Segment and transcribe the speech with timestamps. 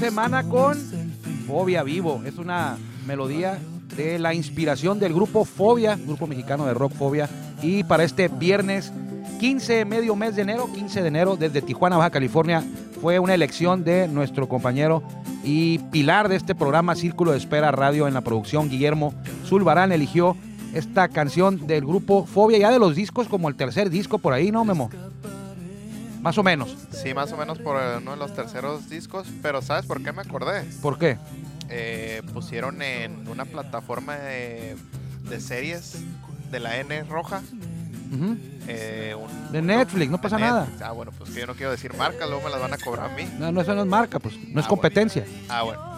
[0.00, 0.78] semana con
[1.46, 2.22] Fobia Vivo.
[2.24, 3.58] Es una melodía
[3.94, 7.28] de la inspiración del grupo Fobia, grupo mexicano de rock Fobia.
[7.60, 8.94] Y para este viernes
[9.40, 12.64] 15, medio mes de enero, 15 de enero, desde Tijuana, Baja California,
[13.02, 15.02] fue una elección de nuestro compañero
[15.44, 19.12] y pilar de este programa Círculo de Espera Radio en la producción, Guillermo
[19.44, 20.34] Zulbarán, eligió
[20.72, 24.50] esta canción del grupo Fobia, ya de los discos, como el tercer disco por ahí,
[24.50, 24.88] ¿no, Memo?
[26.20, 26.76] Más o menos.
[26.92, 30.12] Sí, más o menos por eh, uno de los terceros discos, pero ¿sabes por qué
[30.12, 30.62] me acordé?
[30.82, 31.16] ¿Por qué?
[31.70, 34.76] Eh, pusieron en una plataforma de,
[35.28, 35.98] de series
[36.50, 37.42] de la N roja.
[38.66, 40.62] Eh, un- De Netflix, no pasa nada.
[40.62, 40.82] Netflix.
[40.82, 43.10] Ah, bueno, pues que yo no quiero decir marcas, luego me las van a cobrar
[43.10, 43.24] a mí.
[43.38, 45.24] No, no, eso no es marca, pues, no es Ah, competencia.
[45.48, 45.90] Ah, bueno.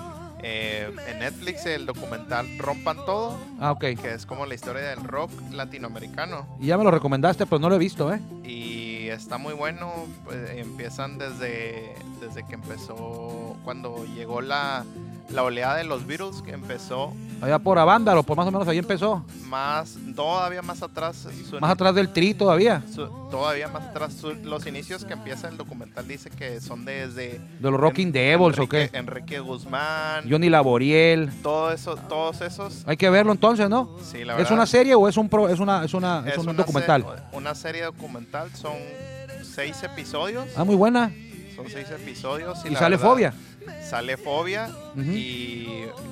[0.44, 3.80] Eh, en Netflix el documental Rompan Todo, Ah, ok.
[4.00, 6.46] que es como la historia del rock latinoamericano.
[6.61, 8.20] Y ya me lo recomendaste, pero no lo he visto, ¿eh?
[8.42, 8.81] Y
[9.14, 9.92] está muy bueno.
[10.24, 14.84] pues, empiezan desde, desde que empezó, cuando llegó la,
[15.30, 18.78] la oleada de los Beatles, que empezó Allá por Avándaro, pues más o menos ahí
[18.78, 19.24] empezó.
[19.46, 21.26] más, todavía más atrás.
[21.50, 24.12] su- Más atrás del tri todavía, su- todavía más atrás.
[24.14, 27.40] su- los inicios que empieza el documental dice que son desde.
[27.58, 28.96] de los Rocking Devils o Enrique, qué.
[28.98, 30.24] Enrique Guzmán.
[30.30, 31.30] Johnny Laboriel.
[31.42, 32.84] todo eso, todos esos.
[32.86, 33.90] Hay que verlo entonces, ¿no?
[34.02, 34.52] Sí, la ¿Es verdad.
[34.52, 37.04] una serie o es un pro, es una es una es, es un una documental?
[37.32, 38.74] una serie documental, son
[39.42, 40.46] seis episodios.
[40.56, 41.12] Ah, muy buena.
[41.56, 42.60] Son seis episodios.
[42.64, 43.34] Y, Y la sale verdad, Fobia.
[43.88, 45.66] Sale Fobia y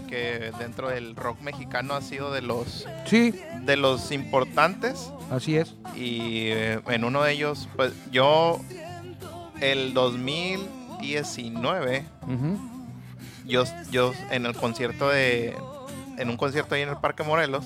[0.08, 5.74] que dentro del rock mexicano ha sido de los Sí, de los importantes así es.
[5.96, 8.60] y eh, en uno de ellos pues yo
[9.60, 12.58] el 2019 Ujú.
[13.46, 15.56] yo yo en el concierto de
[16.18, 17.64] en un concierto ahí en el Parque Morelos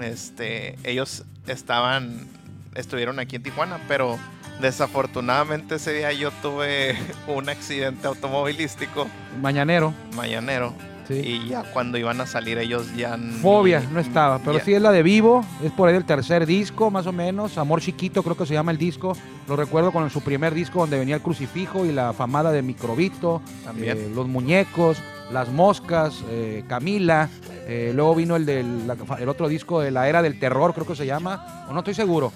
[0.00, 2.28] este ellos estaban
[2.74, 4.18] estuvieron aquí en Tijuana pero
[4.60, 6.96] desafortunadamente ese día yo tuve
[7.26, 9.06] un accidente automovilístico
[9.40, 9.92] Mañanero.
[10.16, 10.72] mañanero
[11.08, 11.14] Sí.
[11.24, 14.82] y ya cuando iban a salir ellos ya Fobia no estaba, pero ya- sí es
[14.82, 17.56] la de Vivo, es por ahí el tercer disco, más o menos.
[17.56, 19.16] Amor Chiquito, creo que se llama el disco.
[19.48, 23.40] Lo recuerdo con su primer disco donde venía el crucifijo y la famada de Microbito,
[23.64, 23.96] También.
[23.96, 24.98] eh, Los Muñecos,
[25.32, 27.30] Las Moscas, eh, Camila.
[27.66, 30.86] eh, luego vino el del la- el otro disco de la Era del Terror, creo
[30.86, 32.34] que se llama, o no estoy seguro.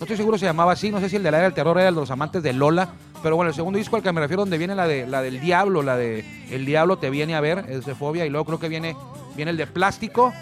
[0.00, 1.78] No estoy seguro se llamaba así, no sé si el de la Era del Terror
[1.78, 2.88] era el de los amantes de Lola,
[3.22, 5.40] pero bueno, el segundo disco al que me refiero donde viene la de la del
[5.40, 8.58] Diablo, la de El Diablo te viene a ver, es de Fobia, y luego creo
[8.58, 8.96] que viene,
[9.36, 10.32] viene el de Plástico,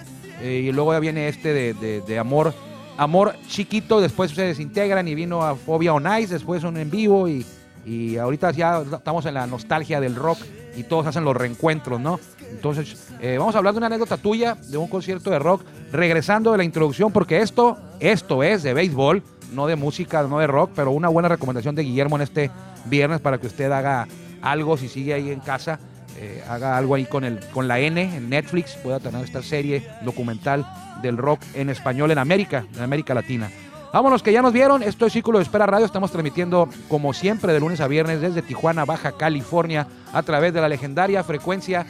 [0.40, 1.74] eh, y luego ya viene este de,
[2.06, 2.54] de- Amor
[2.96, 7.28] Amor Chiquito, después se desintegran y vino a Fobia on Ice, después un en vivo,
[7.28, 7.44] y,
[7.84, 10.38] y ahorita ya estamos en la nostalgia del rock
[10.76, 12.20] y todos hacen los reencuentros, ¿no?
[12.52, 16.52] Entonces, eh, vamos a hablar de una anécdota tuya de un concierto de rock, regresando
[16.52, 19.22] de la introducción, porque esto, esto es de béisbol,
[19.52, 22.50] no de música, no de rock, pero una buena recomendación de Guillermo en este
[22.86, 24.06] viernes para que usted haga
[24.42, 25.78] algo, si sigue ahí en casa,
[26.16, 29.86] eh, haga algo ahí con, el, con la N en Netflix, pueda tener esta serie
[30.02, 30.66] documental
[31.02, 33.50] del rock en español en América, en América Latina.
[33.92, 37.54] Vámonos que ya nos vieron, esto es Círculo de Espera Radio, estamos transmitiendo como siempre
[37.54, 41.86] de lunes a viernes desde Tijuana, Baja California, a través de la legendaria frecuencia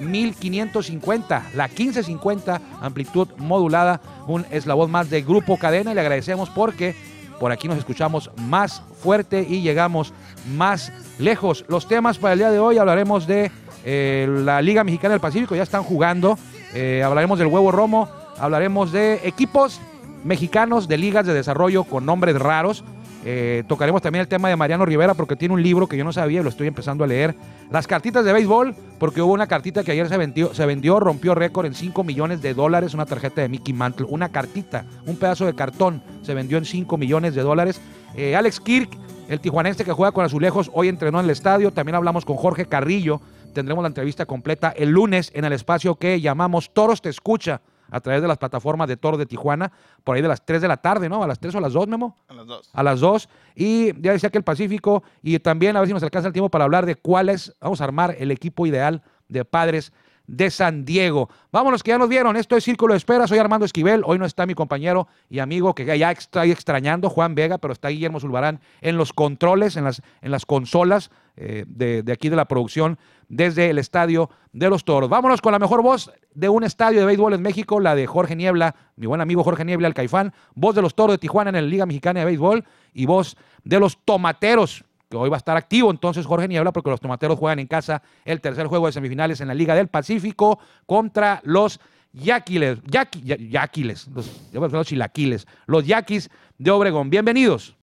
[0.00, 6.94] 1550, la 1550, amplitud modulada, un eslabón más de Grupo Cadena y le agradecemos porque
[7.38, 10.12] por aquí nos escuchamos más fuerte y llegamos
[10.56, 11.64] más lejos.
[11.68, 13.50] Los temas para el día de hoy hablaremos de
[13.84, 16.38] eh, la Liga Mexicana del Pacífico, ya están jugando,
[16.74, 19.80] eh, hablaremos del huevo romo, hablaremos de equipos
[20.24, 22.84] mexicanos de ligas de desarrollo con nombres raros.
[23.24, 26.12] Eh, tocaremos también el tema de Mariano Rivera porque tiene un libro que yo no
[26.12, 27.34] sabía y lo estoy empezando a leer.
[27.70, 31.34] Las cartitas de béisbol, porque hubo una cartita que ayer se vendió, se vendió rompió
[31.34, 35.46] récord en 5 millones de dólares, una tarjeta de Mickey Mantle, una cartita, un pedazo
[35.46, 37.80] de cartón, se vendió en 5 millones de dólares.
[38.14, 38.90] Eh, Alex Kirk,
[39.28, 41.70] el tijuanense que juega con Azulejos, hoy entrenó en el estadio.
[41.72, 43.20] También hablamos con Jorge Carrillo.
[43.52, 47.60] Tendremos la entrevista completa el lunes en el espacio que llamamos Toros Te Escucha
[47.90, 49.72] a través de las plataformas de Toros de Tijuana,
[50.04, 51.22] por ahí de las 3 de la tarde, ¿no?
[51.22, 52.70] A las 3 o a las 2, Memo A las dos.
[52.72, 53.28] a las 2.
[53.56, 55.02] Y ya decía que el Pacífico.
[55.22, 57.84] Y también a ver si nos alcanza el tiempo para hablar de cuáles vamos a
[57.84, 59.92] armar el equipo ideal de padres
[60.30, 61.28] de San Diego.
[61.50, 62.36] Vámonos, que ya nos vieron.
[62.36, 63.26] Esto es Círculo de Espera.
[63.26, 64.02] Soy Armando Esquivel.
[64.06, 67.88] Hoy no está mi compañero y amigo que ya estoy extrañando, Juan Vega, pero está
[67.88, 72.36] Guillermo Zulbarán en los controles, en las, en las consolas eh, de, de aquí de
[72.36, 72.96] la producción
[73.28, 75.10] desde el estadio de los toros.
[75.10, 78.36] Vámonos con la mejor voz de un estadio de béisbol en México, la de Jorge
[78.36, 81.56] Niebla, mi buen amigo Jorge Niebla, el Caifán, voz de los toros de Tijuana en
[81.56, 85.56] la Liga Mexicana de Béisbol y voz de los tomateros que hoy va a estar
[85.56, 89.40] activo entonces Jorge Niebla porque los tomateros juegan en casa el tercer juego de semifinales
[89.40, 91.80] en la Liga del Pacífico contra los
[92.12, 97.10] Yaquiles, Yaqui- Ya- Yaquiles, los, los chilaquiles, los Yaquis de Obregón.
[97.10, 97.76] Bienvenidos.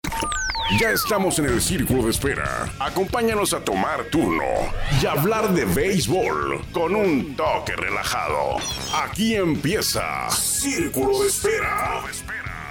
[0.81, 2.69] Ya estamos en el círculo de espera.
[2.81, 4.43] Acompáñanos a tomar turno
[5.01, 8.57] y hablar de béisbol con un toque relajado.
[9.05, 12.03] Aquí empieza Círculo de Espera.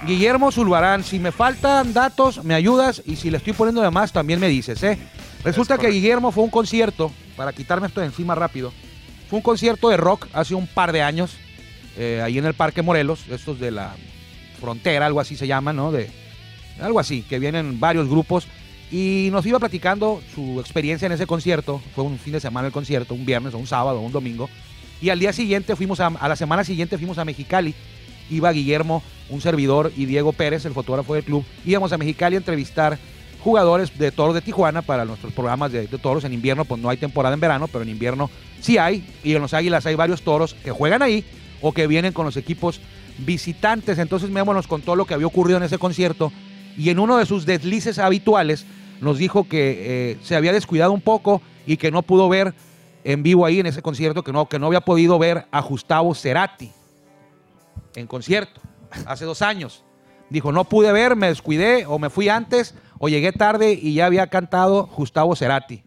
[0.04, 4.12] Guillermo Zulbarán, si me faltan datos, me ayudas y si le estoy poniendo de más,
[4.12, 4.98] también me dices, ¿eh?
[5.42, 5.88] Resulta Es que.
[5.88, 8.72] Guillermo fue a un concierto, para quitarme esto de encima rápido,
[9.28, 11.36] fue un concierto de rock hace un par de años,
[11.96, 13.94] eh, ahí en el Parque Morelos, estos de la
[14.60, 15.90] frontera, algo así se llama, ¿no?
[15.92, 16.10] De,
[16.80, 18.46] algo así, que vienen varios grupos.
[18.90, 21.80] Y nos iba platicando su experiencia en ese concierto.
[21.94, 24.48] Fue un fin de semana el concierto, un viernes o un sábado o un domingo.
[25.00, 27.74] Y al día siguiente fuimos a, a la semana siguiente fuimos a Mexicali.
[28.30, 31.44] Iba Guillermo, un servidor, y Diego Pérez, el fotógrafo del club.
[31.64, 32.98] Íbamos a Mexicali a entrevistar
[33.46, 36.24] jugadores de toros de Tijuana para nuestros programas de, toros.
[36.24, 38.28] En invierno, pues no hay temporada en verano, pero en invierno
[38.60, 39.06] sí hay.
[39.22, 41.24] Y en los Águilas hay varios toros que juegan ahí
[41.62, 42.80] o que vienen con los equipos
[43.18, 43.98] visitantes.
[43.98, 46.32] Entonces Memo nos contó lo que había ocurrido en ese concierto
[46.76, 48.66] y en uno de sus deslices habituales
[49.00, 52.52] nos dijo que eh, se había descuidado un poco y que no pudo ver
[53.04, 56.14] en vivo ahí en ese concierto, que no, que no había podido ver a Gustavo
[56.14, 56.72] Cerati
[57.96, 58.60] en concierto
[59.06, 59.84] hace dos años.
[60.30, 64.06] Dijo, no pude ver, me descuidé o me fui antes o llegué tarde y ya
[64.06, 65.84] había cantado Gustavo Cerati.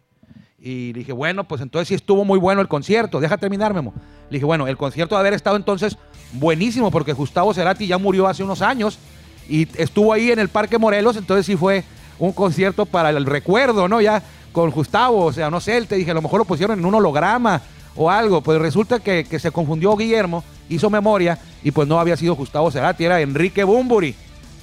[0.61, 3.19] Y dije, bueno, pues entonces sí estuvo muy bueno el concierto.
[3.19, 3.93] Deja terminar, Memo.
[4.29, 5.97] Le dije, bueno, el concierto de haber estado entonces
[6.33, 8.99] buenísimo porque Gustavo Cerati ya murió hace unos años
[9.47, 11.83] y estuvo ahí en el Parque Morelos, entonces sí fue
[12.19, 13.99] un concierto para el recuerdo, ¿no?
[13.99, 14.21] Ya
[14.51, 16.85] con Gustavo, o sea, no sé, él te dije, a lo mejor lo pusieron en
[16.85, 17.61] un holograma
[17.95, 22.15] o algo, pues resulta que, que se confundió Guillermo, hizo memoria y pues no había
[22.15, 24.15] sido Gustavo Cerati, era Enrique Bumburi,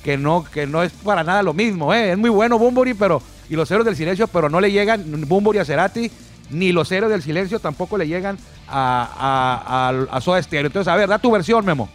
[0.02, 2.12] que no, que no es para nada lo mismo, ¿eh?
[2.12, 3.20] Es muy bueno Bumburi, pero,
[3.50, 6.10] y los héroes del silencio, pero no le llegan Bumburi a Cerati,
[6.50, 8.38] ni los héroes del silencio tampoco le llegan
[8.68, 10.68] a, a, a, a Soda Stereo.
[10.68, 11.88] Entonces, a ver, da tu versión, Memo.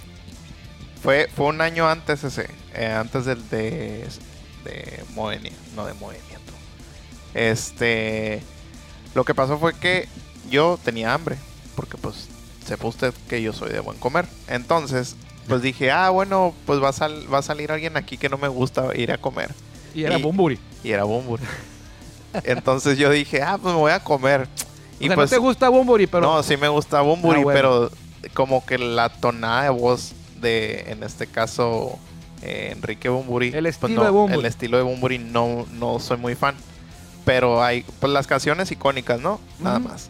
[1.02, 4.07] Fue, fue un año antes ese, eh, antes del de,
[4.66, 6.22] de Moenia, no de Moenia.
[6.46, 6.54] tú.
[7.34, 8.44] Este,
[9.16, 10.07] lo que pasó fue que
[10.50, 11.38] yo tenía hambre,
[11.75, 12.28] porque pues
[12.66, 14.25] sepa usted que yo soy de buen comer.
[14.48, 15.16] Entonces,
[15.48, 18.38] pues dije, ah, bueno, pues va a, sal- va a salir alguien aquí que no
[18.38, 19.52] me gusta ir a comer.
[19.94, 20.60] Y era Y- Bumburi.
[20.84, 21.44] Y era Bumburi.
[22.44, 24.48] Entonces yo dije, ah, pues me voy a comer.
[25.00, 26.22] O sea, no te gusta Bumburi, pero...
[26.28, 27.58] no, sí me gusta Bumburi, Ah, bueno.
[27.60, 27.92] pero
[28.34, 31.98] como que la tonada de voz de, en este caso,
[32.44, 33.48] eh, Enrique Bumburi.
[33.48, 34.40] El pues estilo no, de Bunbury.
[34.40, 36.56] El estilo de Bumburi no, no soy muy fan.
[37.25, 39.40] Pero hay, pues las canciones icónicas, ¿no?
[39.60, 40.10] Nada más.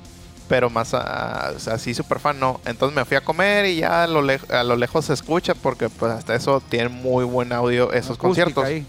[0.51, 2.59] Pero más, ah, o sea, sí, súper fan, no.
[2.65, 5.55] Entonces me fui a comer y ya a lo, lej- a lo lejos se escucha
[5.55, 8.65] porque pues hasta eso tienen muy buen audio esos acústica conciertos.
[8.65, 8.85] ahí.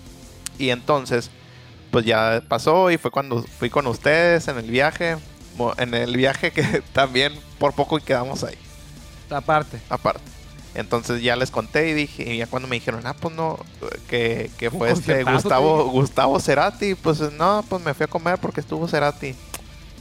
[0.58, 1.30] Y entonces,
[1.92, 5.18] pues ya pasó y fue cuando fui con ustedes en el viaje.
[5.78, 8.58] En el viaje que también por poco y quedamos ahí,
[9.22, 9.78] Esta parte.
[9.88, 10.20] aparte.
[10.74, 13.58] Entonces ya les conté y dije, y ya cuando me dijeron, ah, pues no,
[14.08, 15.84] que, que fue este Gustavo.
[15.90, 19.36] Gustavo Cerati, pues no, pues me fui a comer porque estuvo Cerati.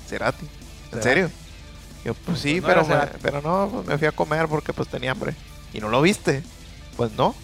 [0.08, 1.04] Cerati, ¿en Cerati.
[1.04, 1.30] serio?
[2.04, 4.74] Yo, pues sí, Pues no pero, me- pero no, pues me fui a comer porque
[4.74, 5.36] pues tenía hambre.
[5.74, 6.44] ¿Y no lo viste?
[6.98, 7.36] Pues no.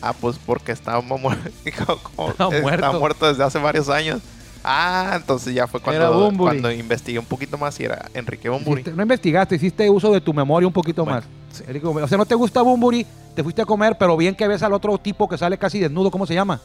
[0.00, 1.18] Ah, pues porque estaba, mu-
[2.14, 3.00] como- Estaba está muerto.
[3.00, 4.20] muerto desde hace varios años.
[4.66, 8.80] Ah, entonces ya fue cuando, cuando investigué un poquito más y era Enrique Bumburi.
[8.82, 12.02] Hiciste- no investigaste, hiciste uso de tu memoria un poquito Bueno, más.
[12.02, 14.72] O sea, no te gusta Bumburi, te fuiste a comer, pero bien que ves al
[14.72, 16.60] otro tipo que sale casi desnudo, ¿cómo se llama?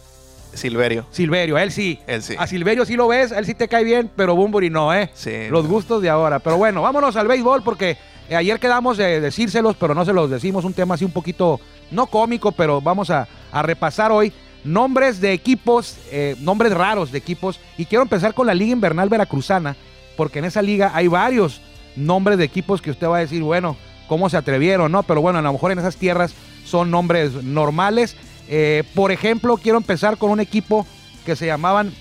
[0.53, 1.99] Silverio, Silverio, él sí.
[2.07, 2.35] él sí.
[2.37, 5.09] A Silverio sí lo ves, él sí te cae bien, pero Bumburi no, ¿eh?
[5.13, 6.39] Sí, Los gustos de ahora.
[6.39, 7.97] Pero bueno, vámonos al béisbol porque
[8.29, 10.65] eh, ayer quedamos de decírselos, pero no se los decimos.
[10.65, 11.59] Un tema así un poquito,
[11.91, 17.17] no cómico, pero vamos a, a repasar hoy nombres de equipos, eh, nombres raros de
[17.17, 17.59] equipos.
[17.77, 19.75] Y quiero empezar con la Liga Invernal Veracruzana,
[20.17, 21.61] porque en esa liga hay varios
[21.95, 23.77] nombres de equipos que usted va a decir, bueno,
[24.07, 24.91] ¿cómo se atrevieron?
[24.91, 26.33] No, pero bueno, a lo mejor en esas tierras
[26.65, 28.15] son nombres normales.
[28.51, 30.87] Eh, por ejemplo, quiero empezar con un equipo
[31.23, 31.93] que se llamaban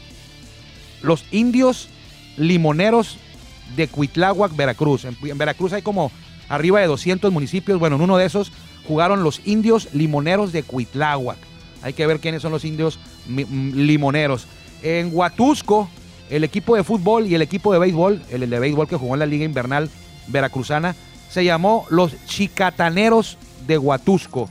[1.03, 1.91] los indios
[2.39, 3.19] limoneros
[3.77, 5.05] de Cuitláhuac, Veracruz.
[5.05, 6.11] En, Veracruz hay como
[6.49, 7.79] arriba de 200 municipios.
[7.79, 8.51] Bueno, en uno de esos
[8.87, 11.37] jugaron los indios limoneros de Cuitláhuac.
[11.83, 14.47] Hay que ver quiénes son los indios mm, limoneros.
[14.83, 15.91] En Huatusco,
[16.31, 19.21] el equipo de fútbol y el equipo de béisbol, el de béisbol que jugó en
[19.21, 19.91] la Liga Invernal
[20.29, 20.97] Veracruzana,
[21.29, 23.37] se llamó los Chicataneros
[23.67, 24.49] de Huatusco.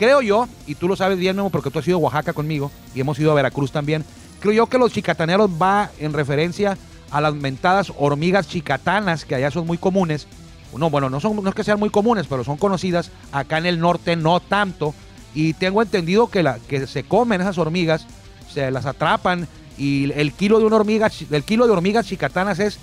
[0.00, 3.02] Creo yo, y tú lo sabes bien, porque tú has ido a Oaxaca conmigo y
[3.02, 4.02] hemos ido a Veracruz también,
[4.40, 6.78] creo yo que los chicataneros va en referencia
[7.10, 10.26] a las mentadas hormigas chicatanas, que allá son muy comunes.
[10.74, 13.10] No, bueno, no, son, no es que sean muy comunes, pero son conocidas.
[13.30, 14.94] Acá en el norte no tanto.
[15.34, 18.06] Y tengo entendido que, la, que se comen esas hormigas,
[18.50, 22.78] se las atrapan y el kilo de una hormiga, el kilo de hormigas chicatanas es,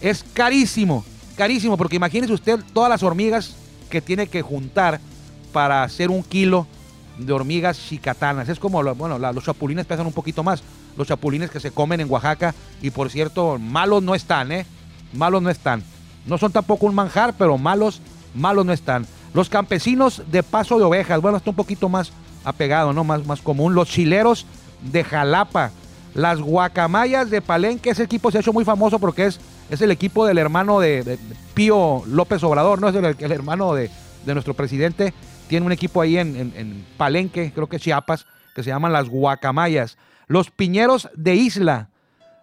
[0.00, 1.04] es carísimo,
[1.36, 3.54] carísimo, porque imagínese usted todas las hormigas
[3.88, 5.00] que tiene que juntar
[5.52, 6.66] para hacer un kilo
[7.18, 8.48] de hormigas chicatanas.
[8.48, 10.62] Es como, bueno, los chapulines pesan un poquito más.
[10.96, 12.54] los chapulines que se comen en Oaxaca.
[12.82, 14.66] Y por cierto, malos no están, ¿eh?
[15.12, 15.82] Malos no están.
[16.26, 18.00] No son tampoco un manjar, pero malos,
[18.34, 19.06] malos no están.
[19.34, 22.12] Los campesinos de Paso de Ovejas, bueno, está un poquito más
[22.44, 23.04] apegado, ¿no?
[23.04, 23.74] Más, más común.
[23.74, 24.46] Los chileros
[24.82, 25.70] de Jalapa.
[26.14, 29.38] Las guacamayas de Palenque, ese equipo se ha hecho muy famoso porque es,
[29.68, 31.18] es el equipo del hermano de,
[31.52, 32.88] Pío López Obrador, ¿no?
[32.88, 33.90] Es el, hermano de,
[34.24, 35.12] nuestro presidente.
[35.48, 39.98] Tiene un equipo ahí en, en Palenque, creo que Chiapas, que se llaman las guacamayas.
[40.26, 41.90] Los piñeros de Isla.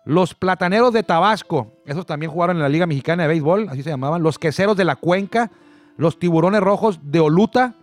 [0.05, 1.74] Los plataneros de Tabasco.
[1.86, 4.22] Esos también jugaron en la Liga Mexicana de Béisbol, así se llamaban.
[4.22, 5.51] Los queseros de la Cuenca.
[5.98, 7.74] Los tiburones rojos de Oluta.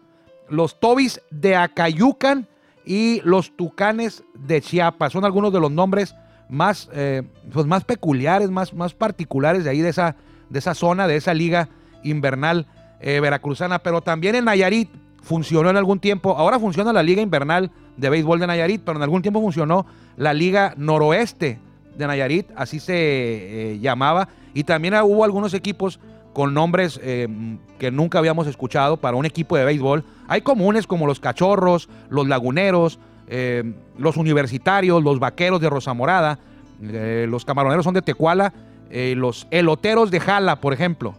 [0.49, 2.47] Los tobis de Acayucan
[2.85, 5.13] y los tucanes de Chiapas.
[5.13, 6.15] Son algunos de los nombres
[6.49, 7.23] más, eh,
[7.53, 10.17] pues más peculiares, más, más particulares de ahí, de esa,
[10.49, 11.69] de esa zona, de esa liga
[12.03, 12.67] invernal
[13.01, 13.79] eh, veracruzana.
[13.81, 16.37] Pero también en Nayarit funcionó en algún tiempo.
[16.37, 19.87] Ahora funciona la liga invernal de béisbol de Nayarit, pero en algún tiempo funcionó
[20.17, 21.59] la liga noroeste
[21.97, 24.29] de Nayarit, así se eh, llamaba.
[24.55, 26.01] Y también hubo algunos equipos
[26.33, 30.05] con nombres que nunca habíamos escuchado para un equipo de béisbol.
[30.29, 33.01] Hay comunes como los cachorros, los laguneros,
[33.33, 33.63] eh,
[33.97, 36.41] los universitarios, los vaqueros de Rosa Morada,
[36.83, 38.53] eh, los camaroneros son de Tecuala,
[38.91, 41.15] eh, los eloteros de Jala, por ejemplo,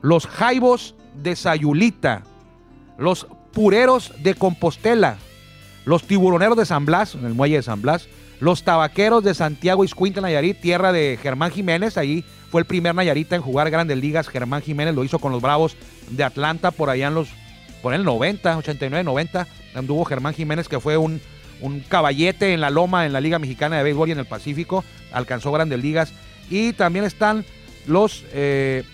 [0.00, 2.22] los jaibos de Sayulita,
[2.96, 5.18] los pureros de Compostela,
[5.84, 8.08] los tiburoneros de San Blas, en el muelle de San Blas,
[8.40, 13.36] los tabaqueros de Santiago Iscuintla, Nayarit, tierra de Germán Jiménez, ahí fue el primer Nayarita
[13.36, 15.76] en jugar grandes ligas, Germán Jiménez lo hizo con los Bravos
[16.10, 17.28] de Atlanta por allá en los
[17.82, 21.20] por el 90, 89, 90, anduvo Germán Jiménez, que fue un,
[21.60, 24.84] un caballete en la loma en la Liga Mexicana de Béisbol y en el Pacífico,
[25.12, 26.12] alcanzó grandes ligas.
[26.50, 27.44] Y también están
[27.86, 28.84] los eh,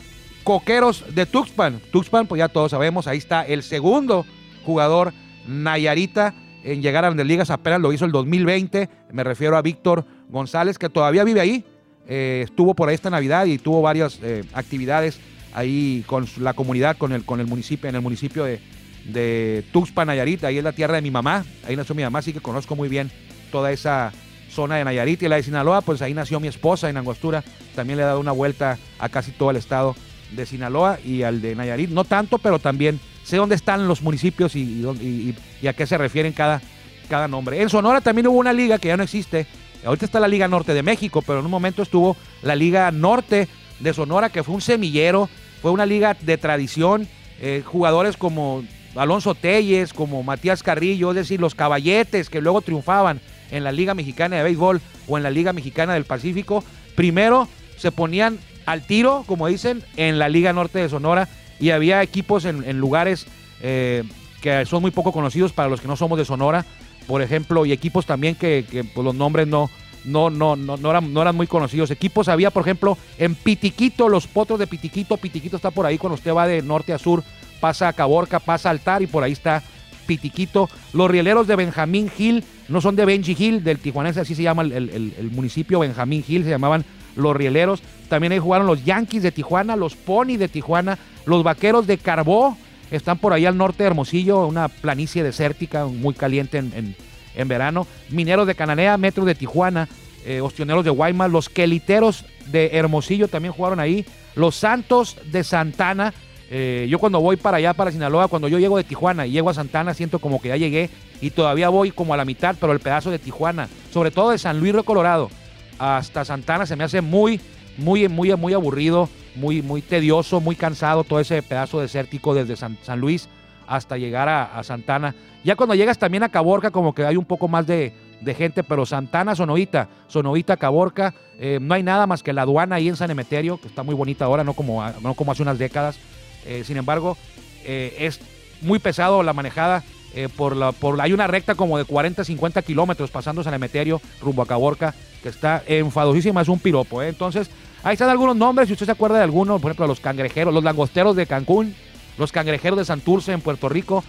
[0.44, 1.80] coqueros de Tuxpan.
[1.90, 4.24] Tuxpan, pues ya todos sabemos, ahí está el segundo
[4.66, 5.14] jugador
[5.46, 8.88] Nayarita en llegar a grandes ligas, apenas lo hizo el 2020.
[9.12, 11.64] Me refiero a Víctor González, que todavía vive ahí.
[12.08, 15.20] Eh, estuvo por ahí esta Navidad y tuvo varias eh, actividades
[15.54, 18.60] ahí con la comunidad, con el, con el municipio, en el municipio de,
[19.06, 22.32] de Tuxpan, Nayarit, ahí es la tierra de mi mamá, ahí nació mi mamá, así
[22.32, 23.10] que conozco muy bien
[23.50, 24.12] toda esa
[24.50, 27.42] zona de Nayarit y la de Sinaloa, pues ahí nació mi esposa en Angostura,
[27.74, 29.96] también le he dado una vuelta a casi todo el estado
[30.32, 34.54] de Sinaloa y al de Nayarit, no tanto, pero también sé dónde están los municipios
[34.54, 35.34] y,
[35.66, 36.62] a qué se refieren cada,
[37.08, 37.60] cada nombre.
[37.60, 39.46] En Sonora también hubo una liga que ya no existe,
[39.84, 43.48] ahorita está la Liga Norte de México, pero en un momento estuvo la Liga Norte
[43.80, 45.28] de Sonora, que fue un semillero,
[45.60, 47.08] fue una liga de tradición,
[47.40, 48.62] eh, jugadores como
[48.94, 53.94] Alonso Telles, como Matías Carrillo, es decir, los caballetes que luego triunfaban en la Liga
[53.94, 56.62] Mexicana de Béisbol o en la Liga Mexicana del Pacífico,
[56.94, 61.28] primero se ponían al tiro, como dicen, en la Liga Norte de Sonora
[61.60, 63.26] y había equipos en, lugares
[63.60, 64.04] eh,
[64.40, 66.64] que son muy poco conocidos para los que no somos de Sonora,
[67.06, 69.70] por ejemplo, y equipos también que, pues, los nombres no,
[70.04, 71.90] no, no, no, no, eran, no eran muy conocidos.
[71.90, 75.16] Equipos había, por ejemplo, en Pitiquito, los potros de Pitiquito.
[75.16, 77.22] Pitiquito está por ahí cuando usted va de norte a sur
[77.60, 79.62] pasa a Caborca, pasa a Altar y por ahí está
[80.06, 80.68] Pitiquito.
[80.92, 84.62] Los rieleros de Benjamín Gil no son de Benji Gil, del tijuanense, así se llama
[84.62, 86.84] el, municipio Benjamín Gil, se llamaban
[87.16, 87.82] los rieleros.
[88.08, 92.56] También ahí jugaron los Yankees de Tijuana, los Pony de Tijuana, los Vaqueros de Carbó,
[92.90, 97.86] están por ahí al norte de Hermosillo, una planicie desértica muy caliente en, verano.
[98.10, 99.88] Mineros de Cananea, Metro de Tijuana,
[100.24, 104.06] eh, Ostioneros de Guaymas, los Queliteros de Hermosillo también jugaron ahí,
[104.36, 106.14] los Santos de Santana,
[106.48, 109.50] eh, yo cuando voy para allá, para Sinaloa, cuando yo llego de Tijuana y llego
[109.50, 112.72] a Santana, siento como que ya llegué y todavía voy como a la mitad, pero
[112.72, 115.28] el pedazo de Tijuana, sobre todo de San Luis Río Colorado
[115.78, 117.40] hasta Santana, se me hace muy,
[117.76, 122.76] muy, muy, muy aburrido, muy, muy tedioso, muy cansado todo ese pedazo desértico desde San,
[123.00, 123.28] Luis
[123.66, 125.14] hasta llegar a, Santana.
[125.44, 127.92] Ya cuando llegas también a Caborca, como que hay un poco más de,
[128.36, 132.88] gente, pero Santana, Sonoita, Sonoita, Caborca, eh, no hay nada más que la aduana ahí
[132.88, 135.98] en San Emeterio, que está muy bonita ahora, no como, no como hace unas décadas.
[136.46, 137.16] Eh, sin embargo,
[137.64, 138.20] eh, es
[138.62, 139.84] muy pesado la manejada.
[140.14, 144.00] Eh, por la, por, hay una recta como de 40, 50 kilómetros pasando San Emeterio
[144.22, 144.94] rumbo a Caborca,
[145.26, 147.02] que está enfadosísima, es un piropo.
[147.02, 147.50] Entonces,
[147.82, 150.62] ahí están algunos nombres, si usted se acuerda de alguno, por ejemplo, los cangrejeros, los
[150.62, 151.74] langosteros de Cancún,
[152.16, 154.04] los cangrejeros de Santurce en Puerto Rico,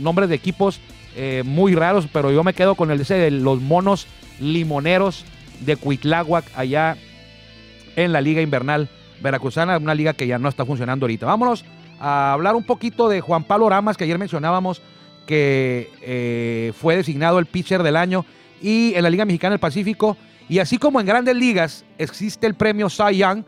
[0.00, 0.80] nombres de equipos
[1.44, 4.06] muy raros, pero yo me quedo con el ese de los monos
[4.38, 5.24] limoneros
[5.62, 6.96] de Cuitláhuac, allá
[7.96, 8.88] en la Liga Invernal
[9.20, 11.26] veracruzana, una liga que ya no está funcionando ahorita.
[11.26, 11.64] Vámonos
[11.98, 14.80] a hablar un poquito de Juan Pablo Ramas, que ayer mencionábamos
[15.26, 18.24] que eh, fue designado el pitcher del año
[18.62, 20.16] y en la Liga Mexicana del Pacífico.
[20.48, 23.44] Y así como en grandes ligas existe el premio Cy Young,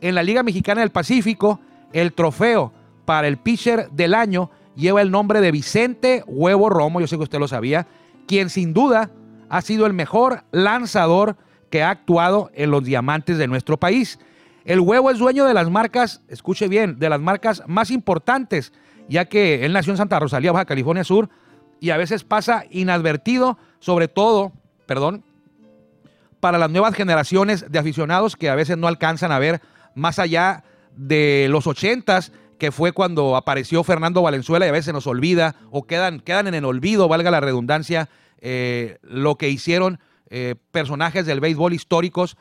[0.00, 1.60] en la Liga Mexicana del Pacífico
[1.92, 2.72] el trofeo
[3.04, 7.24] para el pitcher del año lleva el nombre de Vicente Huevo Romo, yo sé que
[7.24, 7.86] usted lo sabía,
[8.26, 9.10] quien sin duda
[9.48, 11.36] ha sido el mejor lanzador
[11.70, 14.18] que ha actuado en los diamantes de nuestro país.
[14.64, 18.72] El huevo es dueño de las marcas, escuche bien, de las marcas más importantes,
[19.08, 21.28] ya que él nació en Santa Rosalía, Baja California Sur,
[21.80, 24.52] y a veces pasa inadvertido, sobre todo,
[24.86, 25.24] perdón,
[26.40, 29.60] para las nuevas generaciones de aficionados que a veces no alcanzan a ver
[29.94, 30.64] más allá
[30.96, 35.86] de los ochentas, que fue cuando apareció Fernando Valenzuela y a veces nos olvida o
[35.86, 38.08] quedan, quedan en el olvido, valga la redundancia,
[38.40, 42.36] eh, lo que hicieron eh, personajes del béisbol históricos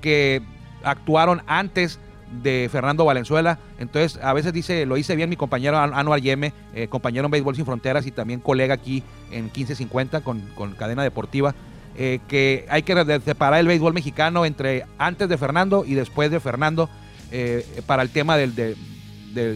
[0.00, 0.42] que
[0.82, 2.00] actuaron antes
[2.42, 3.58] de Fernando Valenzuela.
[3.78, 7.56] Entonces, a veces dice, lo hice bien mi compañero Anuar Yeme, eh, compañero en Béisbol
[7.56, 11.54] Sin Fronteras y también colega aquí en 1550 con, con Cadena Deportiva,
[11.96, 16.40] eh, que hay que separar el béisbol mexicano entre antes de Fernando y después de
[16.40, 16.88] Fernando
[17.30, 18.76] eh, para el tema de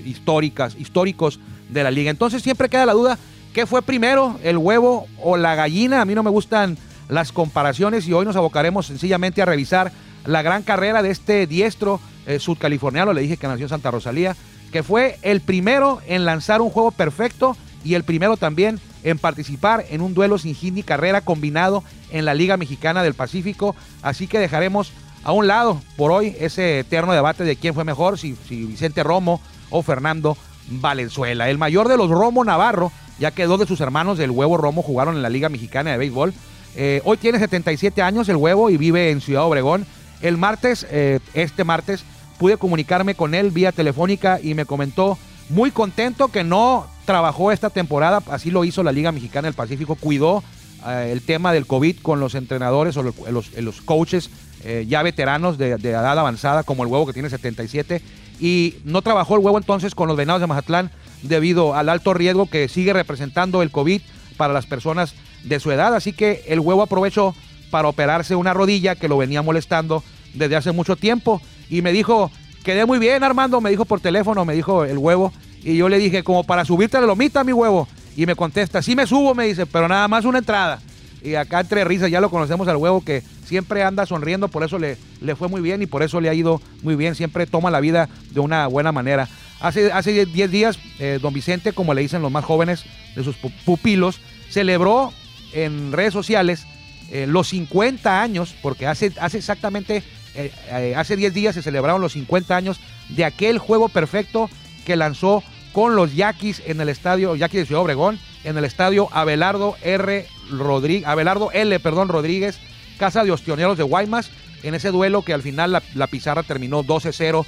[0.05, 2.11] históricas, históricos de la liga.
[2.11, 3.19] Entonces siempre queda la duda,
[3.53, 6.01] ¿qué fue primero, el huevo o la gallina?
[6.01, 6.77] A mí no me gustan
[7.09, 9.93] las comparaciones y hoy nos abocaremos sencillamente a revisar
[10.25, 14.37] la gran carrera de este diestro eh, sudcaliforniano, le dije que nació en Santa Rosalía,
[14.73, 19.85] que fue el primero en lanzar un juego perfecto y el primero también en participar
[19.91, 23.77] en un duelo sin hit ni carrera combinado en la Liga Mexicana del Pacífico.
[24.03, 28.19] Así que dejaremos a un lado por hoy ese eterno debate de quién fue mejor,
[28.19, 30.37] si, Vicente Romo o Fernando
[30.69, 31.49] Valenzuela.
[31.51, 34.83] El mayor de los Romo Navarro, ya que dos de sus hermanos del huevo Romo
[34.83, 36.33] jugaron en la Liga Mexicana de Béisbol.
[36.77, 39.87] Eh, hoy tiene 77 años el huevo y vive en Ciudad Obregón.
[40.23, 42.05] El martes, eh, este martes,
[42.39, 45.19] pude comunicarme con él vía telefónica y me comentó
[45.51, 49.95] muy contento que no trabajó esta temporada, así lo hizo la Liga Mexicana del Pacífico,
[49.95, 50.43] cuidó
[50.87, 54.31] eh, el tema del COVID con los entrenadores o los, los, los coaches
[54.65, 58.01] eh, ya veteranos de, de, edad avanzada, como el huevo que tiene 77,
[58.41, 60.91] y no trabajó el huevo entonces con los venados de Mazatlán
[61.23, 64.01] debido al alto riesgo que sigue representando el COVID
[64.37, 65.15] para las personas
[65.45, 67.35] de su edad, así que el huevo aprovechó
[67.71, 71.41] para operarse una rodilla que lo venía molestando desde hace mucho tiempo.
[71.69, 72.31] Y me dijo,
[72.63, 75.33] quedé muy bien Armando, me dijo por teléfono, me dijo el huevo,
[75.65, 78.95] y yo le dije, como para subirte la lomita, mi huevo, y me contesta, sí
[78.95, 80.81] me subo, me dice, pero nada más una entrada.
[81.23, 84.79] Y acá entre risas ya lo conocemos al huevo que siempre anda sonriendo, por eso
[84.79, 87.71] le, le fue muy bien y por eso le ha ido muy bien, siempre toma
[87.71, 89.27] la vida de una buena manera.
[89.61, 92.85] Hace 10 hace días, eh, don Vicente, como le dicen los más jóvenes
[93.17, 95.15] de sus pupilos, celebró
[95.55, 96.67] en redes sociales
[97.11, 100.03] eh, los 50 años, porque hace, hace exactamente
[100.35, 104.51] eh, hace 10 días se celebraron los 50 años de aquel juego perfecto
[104.85, 105.43] que lanzó
[105.75, 110.25] con los Yaquis en el estadio, Yaquis de Ciudad Obregón, en el estadio Abelardo R.
[110.49, 111.81] Rodríguez, Abelardo L.
[111.81, 112.61] Perdón, Rodríguez,
[112.97, 114.31] Casa de Ostioneros de Guaymas,
[114.63, 117.45] en ese duelo que al final la, la pizarra terminó 12-0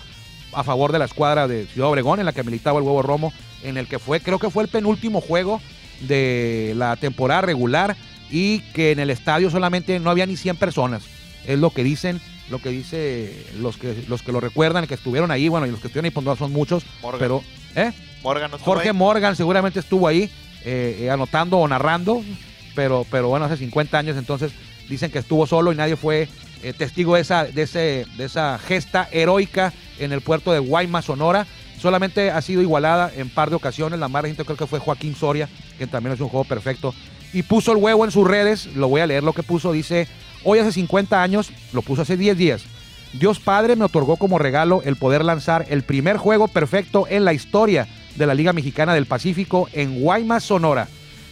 [0.53, 3.33] a favor de la escuadra de Ciudad Obregón, en la que militaba el huevo Romo,
[3.62, 5.61] en el que fue, creo que fue el penúltimo juego
[6.01, 7.97] de la temporada regular
[8.29, 11.05] y que en el estadio solamente no había ni 100 personas.
[11.47, 15.31] Es lo que dicen lo que dice los que los que lo recuerdan, que estuvieron
[15.31, 17.19] ahí, bueno, y los que estuvieron ahí pues no son muchos, Morgan.
[17.19, 17.43] pero
[17.75, 17.93] ¿eh?
[18.23, 18.95] Morgan no Jorge ahí.
[18.95, 20.31] Morgan seguramente estuvo ahí
[20.65, 22.23] eh, eh, anotando o narrando,
[22.75, 24.53] pero pero bueno, hace 50 años entonces
[24.89, 26.29] dicen que estuvo solo y nadie fue
[26.63, 31.07] eh, testigo de esa de ese de esa gesta heroica en el puerto de Guaymas,
[31.07, 31.47] Sonora.
[31.81, 34.01] Solamente ha sido igualada en par de ocasiones.
[34.01, 36.95] La más reciente creo que fue Joaquín Soria, que también es un juego perfecto.
[37.35, 38.67] Y puso el huevo en sus redes.
[38.75, 39.73] Lo voy a leer lo que puso.
[39.73, 40.09] Dice,
[40.44, 42.64] Hoy hace 50 años, lo puso hace 10 días.
[43.12, 47.33] Dios Padre me otorgó como regalo el poder lanzar el primer juego perfecto en la
[47.33, 50.88] historia de la Liga Mexicana del Pacífico en Guaymas, Sonora.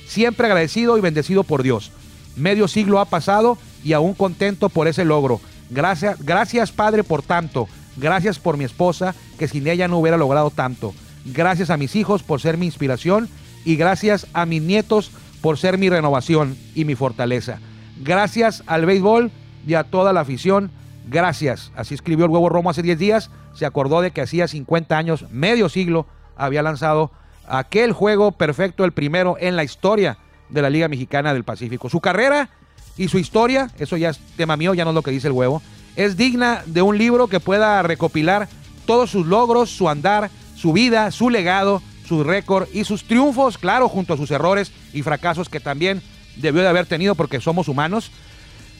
[0.06, 1.92] Siempre agradecido y bendecido por Dios.
[2.36, 5.40] Medio siglo ha pasado y aún contento por ese logro.
[5.70, 7.68] Gracias, gracias Padre por tanto.
[7.96, 10.94] Gracias por mi esposa, que sin ella no hubiera logrado tanto.
[11.24, 13.28] Gracias a mis hijos por ser mi inspiración
[13.64, 17.60] y gracias a mis nietos por ser mi renovación y mi fortaleza.
[18.00, 19.30] Gracias al béisbol
[19.66, 20.70] y a toda la afición.
[21.08, 21.72] Gracias.
[21.76, 23.30] Así escribió el huevo Romo hace 10 días.
[23.54, 27.12] Se acordó de que hacía 50 años, medio siglo, había lanzado
[27.46, 31.88] aquel juego perfecto, el primero en la historia de la Liga Mexicana del Pacífico.
[31.88, 32.50] Su carrera
[32.96, 35.32] y su historia, eso ya es tema mío, ya no es lo que dice el
[35.32, 35.62] huevo,
[35.96, 38.48] es digna de un libro que pueda recopilar
[38.86, 43.88] todos sus logros, su andar, su vida, su legado, su récord y sus triunfos, claro,
[43.88, 46.02] junto a sus errores y fracasos que también
[46.36, 48.10] debió de haber tenido porque somos humanos.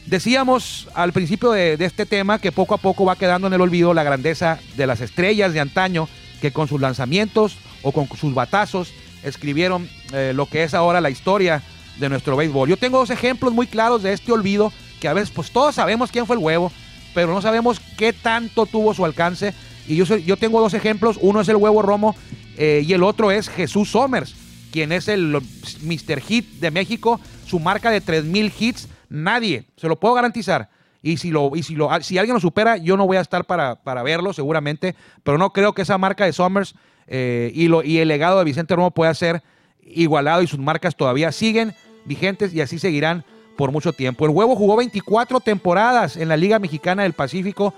[0.05, 3.93] Decíamos al principio de, este tema que poco a poco va quedando en el olvido
[3.93, 6.07] la grandeza de las estrellas de antaño
[6.41, 11.09] que con sus lanzamientos o con sus batazos escribieron eh, lo que es ahora la
[11.09, 11.63] historia
[11.97, 12.69] de nuestro béisbol.
[12.69, 16.11] Yo tengo dos ejemplos muy claros de este olvido que a veces pues todos sabemos
[16.11, 16.71] quién fue el huevo,
[17.15, 19.53] pero no sabemos qué tanto tuvo su alcance.
[19.87, 22.15] Y yo, yo tengo dos ejemplos, uno es el huevo Romo
[22.57, 24.35] eh, y el otro es Jesús Somers,
[24.71, 25.41] quien es el
[25.81, 26.21] Mr.
[26.21, 30.69] Hit de México, su marca de 3.000 hits Nadie, se lo puedo garantizar.
[31.01, 33.45] Y si, lo, y si, lo, si alguien lo supera, yo no voy a estar
[33.45, 36.75] para, para verlo seguramente, pero no creo que esa marca de Summers
[37.07, 39.43] eh, y, lo, y el legado de Vicente Romo pueda ser
[39.83, 43.23] igualado y sus marcas todavía siguen vigentes y así seguirán
[43.55, 44.25] por mucho tiempo.
[44.25, 47.73] El huevo jugó 24 temporadas en la Liga Mexicana del Pacífico